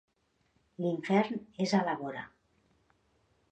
[0.85, 2.25] L'infern és a la vora.